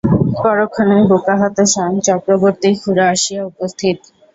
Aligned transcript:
পরক্ষণেই 0.39 1.03
হুঁকা 1.09 1.35
হাতে 1.41 1.63
স্বয়ং 1.73 1.93
চক্রবর্তী-খুড়া 2.07 3.05
আসিয়া 3.13 3.41
উপস্থিত। 3.51 3.97